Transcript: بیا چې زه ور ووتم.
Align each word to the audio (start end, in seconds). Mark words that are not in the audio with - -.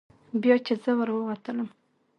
بیا 0.41 0.55
چې 0.65 0.73
زه 0.83 0.91
ور 0.97 1.09
ووتم. 1.13 1.57